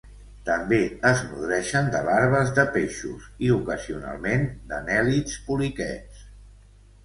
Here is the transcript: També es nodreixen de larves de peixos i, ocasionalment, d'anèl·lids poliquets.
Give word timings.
També 0.45 0.77
es 1.09 1.19
nodreixen 1.25 1.91
de 1.97 2.01
larves 2.07 2.49
de 2.61 2.65
peixos 2.79 3.29
i, 3.49 3.53
ocasionalment, 3.61 4.51
d'anèl·lids 4.73 5.41
poliquets. 5.53 6.29